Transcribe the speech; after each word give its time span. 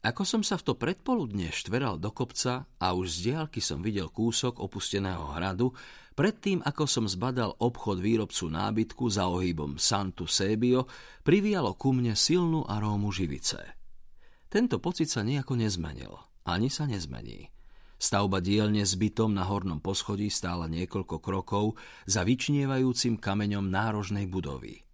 Ako 0.00 0.24
som 0.24 0.40
sa 0.40 0.56
v 0.56 0.64
to 0.64 0.72
predpoludne 0.80 1.52
štveral 1.52 2.00
do 2.00 2.08
kopca 2.08 2.64
a 2.80 2.86
už 2.96 3.12
z 3.12 3.18
diálky 3.30 3.60
som 3.60 3.84
videl 3.84 4.08
kúsok 4.08 4.56
opusteného 4.56 5.36
hradu, 5.36 5.76
predtým 6.16 6.64
ako 6.64 6.88
som 6.88 7.04
zbadal 7.04 7.52
obchod 7.60 8.00
výrobcu 8.00 8.48
nábytku 8.48 9.04
za 9.12 9.28
ohýbom 9.28 9.76
Santu 9.76 10.24
Sebio, 10.24 10.88
privíjalo 11.20 11.76
ku 11.76 11.92
mne 11.92 12.16
silnú 12.16 12.64
arómu 12.64 13.12
živice. 13.12 13.60
Tento 14.48 14.80
pocit 14.80 15.12
sa 15.12 15.20
nejako 15.20 15.60
nezmenil, 15.60 16.16
ani 16.48 16.72
sa 16.72 16.88
nezmení. 16.88 17.52
Stavba 18.00 18.40
dielne 18.40 18.80
s 18.80 18.96
bytom 18.96 19.36
na 19.36 19.44
hornom 19.44 19.84
poschodí 19.84 20.32
stála 20.32 20.64
niekoľko 20.64 21.20
krokov 21.20 21.76
za 22.08 22.24
vyčnievajúcim 22.24 23.20
kameňom 23.20 23.68
nárožnej 23.68 24.24
budovy– 24.32 24.80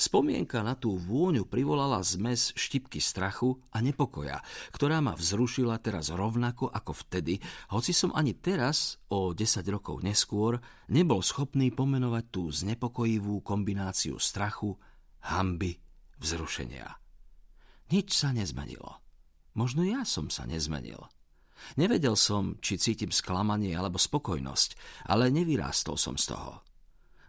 Spomienka 0.00 0.64
na 0.64 0.72
tú 0.72 0.96
vôňu 0.96 1.44
privolala 1.44 2.00
zmes 2.00 2.56
štipky 2.56 3.04
strachu 3.04 3.60
a 3.68 3.84
nepokoja, 3.84 4.40
ktorá 4.72 5.04
ma 5.04 5.12
vzrušila 5.12 5.76
teraz 5.76 6.08
rovnako 6.08 6.72
ako 6.72 6.96
vtedy, 7.04 7.36
hoci 7.68 7.92
som 7.92 8.08
ani 8.16 8.32
teraz, 8.32 8.96
o 9.12 9.36
10 9.36 9.60
rokov 9.68 10.00
neskôr, 10.00 10.56
nebol 10.88 11.20
schopný 11.20 11.68
pomenovať 11.68 12.24
tú 12.32 12.48
znepokojivú 12.48 13.44
kombináciu 13.44 14.16
strachu, 14.16 14.72
hamby, 15.20 15.76
vzrušenia. 16.16 16.88
Nič 17.92 18.16
sa 18.16 18.32
nezmenilo. 18.32 19.04
Možno 19.52 19.84
ja 19.84 20.08
som 20.08 20.32
sa 20.32 20.48
nezmenil. 20.48 21.04
Nevedel 21.76 22.16
som, 22.16 22.56
či 22.64 22.80
cítim 22.80 23.12
sklamanie 23.12 23.76
alebo 23.76 24.00
spokojnosť, 24.00 25.04
ale 25.12 25.28
nevyrástol 25.28 26.00
som 26.00 26.16
z 26.16 26.32
toho. 26.32 26.64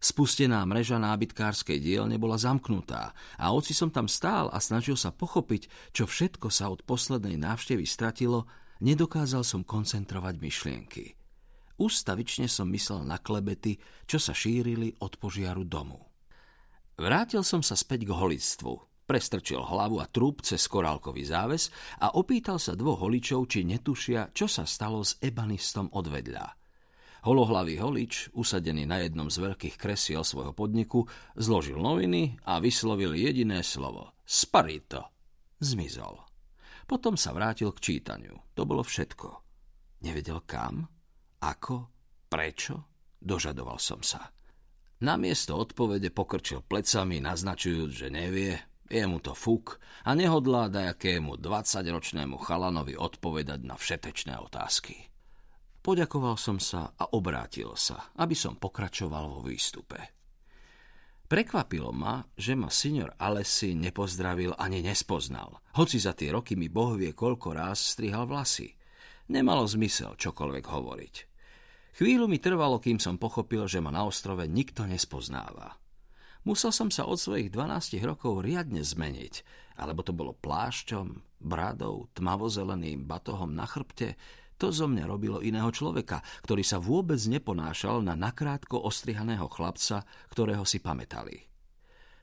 Spustená 0.00 0.64
mreža 0.64 0.96
nábytkárskej 0.96 1.76
dielne 1.76 2.16
bola 2.16 2.40
zamknutá 2.40 3.12
a 3.36 3.52
oci 3.52 3.76
som 3.76 3.92
tam 3.92 4.08
stál 4.08 4.48
a 4.48 4.56
snažil 4.56 4.96
sa 4.96 5.12
pochopiť, 5.12 5.92
čo 5.92 6.08
všetko 6.08 6.48
sa 6.48 6.72
od 6.72 6.80
poslednej 6.88 7.36
návštevy 7.36 7.84
stratilo, 7.84 8.48
nedokázal 8.80 9.44
som 9.44 9.60
koncentrovať 9.60 10.40
myšlienky. 10.40 11.20
Ústavične 11.76 12.48
som 12.48 12.72
myslel 12.72 13.04
na 13.04 13.20
klebety, 13.20 13.76
čo 14.08 14.16
sa 14.16 14.32
šírili 14.32 14.96
od 15.04 15.20
požiaru 15.20 15.68
domu. 15.68 16.00
Vrátil 16.96 17.44
som 17.44 17.60
sa 17.60 17.76
späť 17.76 18.08
k 18.08 18.16
holictvu, 18.16 18.72
prestrčil 19.04 19.60
hlavu 19.60 20.00
a 20.00 20.08
trúb 20.08 20.40
cez 20.40 20.64
korálkový 20.64 21.28
záves 21.28 21.68
a 22.00 22.16
opýtal 22.16 22.56
sa 22.56 22.72
dvoch 22.72 23.04
holičov, 23.04 23.48
či 23.48 23.68
netušia, 23.68 24.32
čo 24.32 24.48
sa 24.48 24.64
stalo 24.64 25.04
s 25.04 25.20
ebanistom 25.20 25.92
odvedľa. 25.92 26.59
Holohlavý 27.20 27.76
holič, 27.76 28.32
usadený 28.32 28.88
na 28.88 29.04
jednom 29.04 29.28
z 29.28 29.44
veľkých 29.44 29.76
kresiel 29.76 30.24
svojho 30.24 30.56
podniku, 30.56 31.04
zložil 31.36 31.76
noviny 31.76 32.40
a 32.48 32.56
vyslovil 32.64 33.12
jediné 33.12 33.60
slovo. 33.60 34.16
Sparito. 34.24 35.12
Zmizol. 35.60 36.16
Potom 36.88 37.20
sa 37.20 37.36
vrátil 37.36 37.70
k 37.76 37.78
čítaniu. 37.78 38.40
To 38.56 38.64
bolo 38.64 38.80
všetko. 38.80 39.28
Nevedel 40.00 40.40
kam, 40.48 40.88
ako, 41.44 41.92
prečo, 42.32 42.88
dožadoval 43.20 43.76
som 43.76 44.00
sa. 44.00 44.32
Namiesto 45.04 45.56
odpovede 45.56 46.12
pokrčil 46.12 46.64
plecami, 46.64 47.20
naznačujúc, 47.20 47.90
že 47.92 48.08
nevie, 48.08 48.56
je 48.90 49.04
mu 49.06 49.22
to 49.22 49.32
fuk 49.38 49.78
a 50.04 50.12
nehodlá 50.12 50.66
dajakému 50.66 51.38
20-ročnému 51.38 52.36
chalanovi 52.42 52.98
odpovedať 52.98 53.60
na 53.62 53.78
všetečné 53.78 54.34
otázky. 54.40 55.08
Poďakoval 55.80 56.36
som 56.36 56.60
sa 56.60 56.92
a 56.92 57.16
obrátil 57.16 57.72
sa, 57.72 58.12
aby 58.20 58.36
som 58.36 58.60
pokračoval 58.60 59.32
vo 59.32 59.40
výstupe. 59.40 59.96
Prekvapilo 61.24 61.94
ma, 61.94 62.20
že 62.36 62.52
ma 62.58 62.68
senior 62.68 63.14
Alessi 63.16 63.72
nepozdravil 63.72 64.52
ani 64.60 64.82
nespoznal, 64.84 65.62
hoci 65.78 65.96
za 65.96 66.12
tie 66.12 66.34
roky 66.34 66.58
mi 66.58 66.66
boh 66.66 66.98
vie 66.98 67.14
koľko 67.14 67.54
ráz 67.54 67.96
strihal 67.96 68.26
vlasy. 68.26 68.76
Nemalo 69.30 69.62
zmysel 69.64 70.18
čokoľvek 70.18 70.64
hovoriť. 70.66 71.14
Chvíľu 71.96 72.26
mi 72.26 72.42
trvalo, 72.42 72.82
kým 72.82 72.98
som 72.98 73.14
pochopil, 73.14 73.64
že 73.70 73.78
ma 73.78 73.94
na 73.94 74.02
ostrove 74.04 74.42
nikto 74.44 74.84
nespoznáva. 74.90 75.78
Musel 76.44 76.72
som 76.72 76.88
sa 76.90 77.06
od 77.06 77.20
svojich 77.20 77.52
12 77.52 78.00
rokov 78.02 78.42
riadne 78.42 78.80
zmeniť, 78.80 79.34
alebo 79.78 80.00
to 80.02 80.10
bolo 80.10 80.34
plášťom, 80.34 81.40
bradou, 81.40 82.08
tmavozeleným 82.16 83.06
batohom 83.06 83.54
na 83.54 83.70
chrbte, 83.70 84.16
to 84.60 84.68
zo 84.68 84.84
mňa 84.84 85.08
robilo 85.08 85.40
iného 85.40 85.72
človeka, 85.72 86.20
ktorý 86.44 86.60
sa 86.60 86.76
vôbec 86.76 87.16
neponášal 87.16 88.04
na 88.04 88.12
nakrátko 88.12 88.76
ostrihaného 88.84 89.48
chlapca, 89.48 90.04
ktorého 90.28 90.68
si 90.68 90.84
pamätali. 90.84 91.48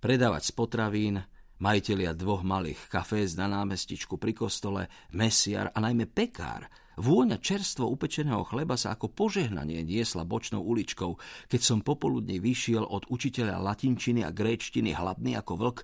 Predávať 0.00 0.42
z 0.48 0.52
potravín, 0.56 1.16
majitelia 1.60 2.16
dvoch 2.16 2.42
malých 2.42 2.90
kafés 2.90 3.38
na 3.38 3.46
námestičku 3.46 4.18
pri 4.18 4.34
kostole, 4.34 4.88
mesiar 5.14 5.70
a 5.70 5.78
najmä 5.78 6.10
pekár, 6.10 6.66
vôňa 6.98 7.38
čerstvo 7.38 7.86
upečeného 7.86 8.42
chleba 8.48 8.74
sa 8.74 8.98
ako 8.98 9.14
požehnanie 9.14 9.86
niesla 9.86 10.26
bočnou 10.26 10.64
uličkou, 10.64 11.14
keď 11.46 11.60
som 11.62 11.78
popoludne 11.86 12.42
vyšiel 12.42 12.82
od 12.82 13.06
učiteľa 13.12 13.62
latinčiny 13.62 14.26
a 14.26 14.34
gréčtiny 14.34 14.90
hladný 14.90 15.38
ako 15.38 15.52
vlk, 15.54 15.78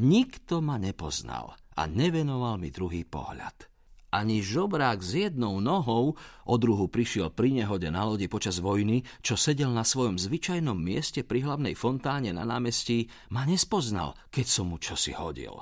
nikto 0.00 0.64
ma 0.64 0.80
nepoznal 0.80 1.52
a 1.76 1.82
nevenoval 1.84 2.56
mi 2.56 2.72
druhý 2.72 3.04
pohľad. 3.04 3.67
Ani 4.08 4.40
žobrák 4.40 5.04
s 5.04 5.20
jednou 5.20 5.60
nohou, 5.60 6.16
o 6.48 6.54
druhu 6.56 6.88
prišiel 6.88 7.28
pri 7.28 7.52
nehode 7.52 7.92
na 7.92 8.08
lodi 8.08 8.24
počas 8.24 8.56
vojny, 8.56 9.04
čo 9.20 9.36
sedel 9.36 9.68
na 9.68 9.84
svojom 9.84 10.16
zvyčajnom 10.16 10.80
mieste 10.80 11.20
pri 11.20 11.44
hlavnej 11.44 11.76
fontáne 11.76 12.32
na 12.32 12.48
námestí, 12.48 13.12
ma 13.28 13.44
nespoznal, 13.44 14.16
keď 14.32 14.46
som 14.48 14.72
mu 14.72 14.80
čosi 14.80 15.12
hodil. 15.12 15.60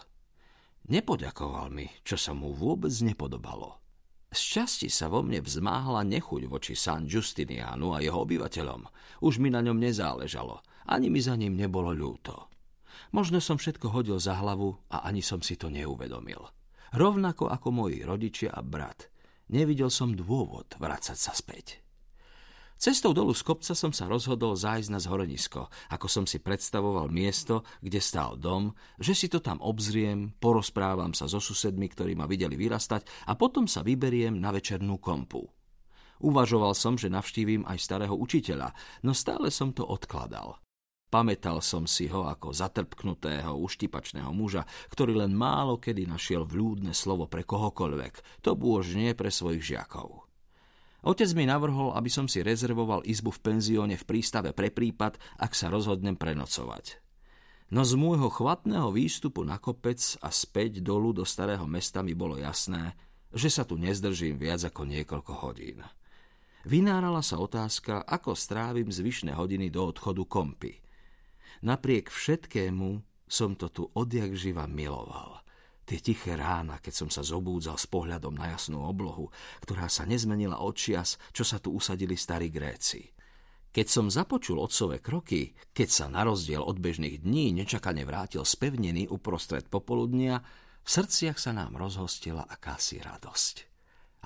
Nepoďakoval 0.86 1.74
mi, 1.74 1.90
čo 2.06 2.14
sa 2.14 2.38
mu 2.38 2.54
vôbec 2.54 2.94
nepodobalo. 3.02 3.82
Z 4.30 4.62
časti 4.62 4.88
sa 4.94 5.10
vo 5.10 5.26
mne 5.26 5.42
vzmáhla 5.42 6.06
nechuť 6.06 6.46
voči 6.46 6.78
San 6.78 7.10
Justinianu 7.10 7.98
a 7.98 8.02
jeho 8.02 8.22
obyvateľom. 8.22 8.86
Už 9.26 9.42
mi 9.42 9.50
na 9.50 9.58
ňom 9.58 9.74
nezáležalo, 9.74 10.62
ani 10.86 11.10
mi 11.10 11.18
za 11.18 11.34
ním 11.34 11.58
nebolo 11.58 11.90
ľúto. 11.90 12.46
Možno 13.10 13.42
som 13.42 13.58
všetko 13.58 13.90
hodil 13.90 14.22
za 14.22 14.38
hlavu 14.38 14.78
a 14.94 15.02
ani 15.02 15.18
som 15.18 15.42
si 15.42 15.58
to 15.58 15.66
neuvedomil 15.66 16.55
rovnako 16.94 17.50
ako 17.50 17.68
moji 17.72 18.04
rodičia 18.06 18.54
a 18.54 18.60
brat. 18.62 19.10
Nevidel 19.50 19.90
som 19.90 20.14
dôvod 20.14 20.74
vrácať 20.78 21.18
sa 21.18 21.32
späť. 21.34 21.86
Cestou 22.76 23.16
dolu 23.16 23.32
z 23.32 23.40
kopca 23.40 23.72
som 23.72 23.88
sa 23.88 24.04
rozhodol 24.04 24.52
zájsť 24.52 24.92
na 24.92 25.00
zhorenisko, 25.00 25.72
ako 25.96 26.06
som 26.12 26.24
si 26.28 26.44
predstavoval 26.44 27.08
miesto, 27.08 27.64
kde 27.80 28.04
stál 28.04 28.36
dom, 28.36 28.68
že 29.00 29.16
si 29.16 29.32
to 29.32 29.40
tam 29.40 29.56
obzriem, 29.64 30.36
porozprávam 30.36 31.16
sa 31.16 31.24
so 31.24 31.40
susedmi, 31.40 31.88
ktorí 31.88 32.12
ma 32.12 32.28
videli 32.28 32.52
vyrastať 32.52 33.32
a 33.32 33.32
potom 33.32 33.64
sa 33.64 33.80
vyberiem 33.80 34.36
na 34.36 34.52
večernú 34.52 35.00
kompu. 35.00 35.40
Uvažoval 36.20 36.76
som, 36.76 37.00
že 37.00 37.08
navštívim 37.08 37.64
aj 37.64 37.80
starého 37.80 38.12
učiteľa, 38.12 38.76
no 39.08 39.16
stále 39.16 39.48
som 39.48 39.72
to 39.72 39.80
odkladal. 39.80 40.60
Pamätal 41.06 41.62
som 41.62 41.86
si 41.86 42.10
ho 42.10 42.26
ako 42.26 42.50
zatrpknutého, 42.50 43.54
uštipačného 43.54 44.26
muža, 44.34 44.66
ktorý 44.90 45.22
len 45.22 45.38
málo 45.38 45.78
kedy 45.78 46.02
našiel 46.02 46.42
vľúdne 46.42 46.90
slovo 46.90 47.30
pre 47.30 47.46
kohokoľvek, 47.46 48.42
to 48.42 48.58
bôž 48.58 48.98
nie 48.98 49.14
pre 49.14 49.30
svojich 49.30 49.62
žiakov. 49.62 50.26
Otec 51.06 51.30
mi 51.38 51.46
navrhol, 51.46 51.94
aby 51.94 52.10
som 52.10 52.26
si 52.26 52.42
rezervoval 52.42 53.06
izbu 53.06 53.30
v 53.30 53.38
penzióne 53.38 53.94
v 53.94 54.02
prístave 54.02 54.50
pre 54.50 54.74
prípad, 54.74 55.38
ak 55.38 55.54
sa 55.54 55.70
rozhodnem 55.70 56.18
prenocovať. 56.18 56.98
No 57.70 57.86
z 57.86 57.94
môjho 57.94 58.26
chvatného 58.26 58.90
výstupu 58.90 59.46
na 59.46 59.62
kopec 59.62 60.02
a 60.18 60.34
späť 60.34 60.82
dolu 60.82 61.14
do 61.14 61.22
starého 61.22 61.70
mesta 61.70 62.02
mi 62.02 62.18
bolo 62.18 62.34
jasné, 62.34 62.98
že 63.30 63.46
sa 63.46 63.62
tu 63.62 63.78
nezdržím 63.78 64.42
viac 64.42 64.66
ako 64.66 64.82
niekoľko 64.82 65.32
hodín. 65.46 65.86
Vynárala 66.66 67.22
sa 67.22 67.38
otázka, 67.38 68.02
ako 68.02 68.34
strávim 68.34 68.90
zvyšné 68.90 69.38
hodiny 69.38 69.70
do 69.70 69.86
odchodu 69.86 70.26
kompy– 70.26 70.74
Napriek 71.64 72.12
všetkému 72.12 73.00
som 73.26 73.56
to 73.58 73.72
tu 73.72 73.88
odjak 73.94 74.34
živa 74.36 74.68
miloval. 74.68 75.42
Tie 75.86 76.02
tiché 76.02 76.34
rána, 76.34 76.82
keď 76.82 76.94
som 77.06 77.08
sa 77.14 77.22
zobúdzal 77.22 77.78
s 77.78 77.86
pohľadom 77.86 78.34
na 78.34 78.50
jasnú 78.50 78.82
oblohu, 78.82 79.30
ktorá 79.62 79.86
sa 79.86 80.02
nezmenila 80.02 80.58
od 80.58 80.74
čias, 80.74 81.14
čo 81.30 81.46
sa 81.46 81.62
tu 81.62 81.70
usadili 81.70 82.18
starí 82.18 82.50
Gréci. 82.50 83.06
Keď 83.70 83.86
som 83.86 84.10
započul 84.10 84.58
otcové 84.58 84.98
kroky, 84.98 85.54
keď 85.70 85.88
sa 85.92 86.06
na 86.10 86.26
rozdiel 86.26 86.64
od 86.64 86.80
bežných 86.82 87.22
dní 87.22 87.54
nečakane 87.54 88.02
vrátil 88.02 88.42
z 88.42 88.56
pevniny 88.58 89.06
uprostred 89.06 89.70
popoludnia, 89.70 90.42
v 90.82 90.88
srdciach 90.90 91.38
sa 91.38 91.54
nám 91.54 91.78
rozhostila 91.78 92.50
akási 92.50 92.98
radosť. 92.98 93.54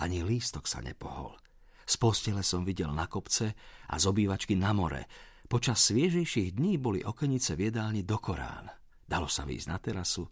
Ani 0.00 0.24
lístok 0.24 0.64
sa 0.64 0.80
nepohol. 0.80 1.36
Z 1.84 1.98
postele 1.98 2.46
som 2.46 2.62
videl 2.62 2.94
na 2.94 3.10
kopce 3.10 3.52
a 3.90 3.98
z 3.98 4.04
obývačky 4.06 4.54
na 4.54 4.70
more, 4.70 5.04
Počas 5.50 5.82
sviežejších 5.90 6.54
dní 6.54 6.78
boli 6.78 7.02
okenice 7.02 7.58
v 7.58 7.74
jedálni 7.74 8.06
do 8.06 8.22
Korán. 8.22 8.70
Dalo 9.02 9.26
sa 9.26 9.42
výjsť 9.42 9.66
na 9.66 9.82
terasu 9.82 10.22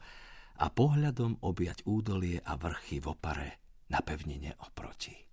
a 0.62 0.70
pohľadom 0.70 1.43
objať 1.43 1.82
údolie 1.91 2.38
a 2.38 2.55
vrchy 2.55 3.03
v 3.03 3.11
opare 3.11 3.49
na 3.91 3.99
pevnine 3.99 4.55
oproti. 4.62 5.27